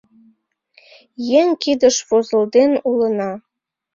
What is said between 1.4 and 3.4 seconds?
кидыш возылден улына.